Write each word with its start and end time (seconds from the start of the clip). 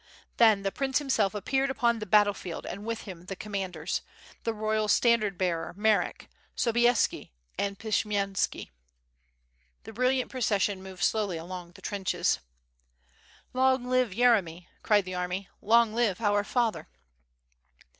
Then 0.37 0.63
the 0.63 0.71
prince 0.71 0.97
himself 0.97 1.35
appeared 1.35 1.69
upon 1.69 1.99
the 1.99 2.07
battle 2.07 2.33
field 2.33 2.65
and 2.65 2.87
with 2.87 3.01
him 3.01 3.27
the 3.27 3.35
commanders, 3.35 4.01
the 4.45 4.51
royal 4.51 4.87
standard 4.87 5.37
bearer 5.37 5.75
Marek, 5.77 6.27
Sobieski 6.55 7.31
and 7.55 7.77
Pshiyemski. 7.77 8.71
The 9.83 9.93
brill 9.93 10.09
iant 10.09 10.29
procession 10.29 10.81
moved 10.81 11.03
slowly 11.03 11.37
along 11.37 11.73
the 11.73 11.83
trenches. 11.83 12.39
"Long 13.53 13.87
live 13.87 14.09
Yeremy!' 14.15 14.65
cried 14.81 15.05
the 15.05 15.13
army, 15.13 15.49
"long 15.61 15.93
live 15.93 16.19
our 16.19 16.43
father!" 16.43 16.87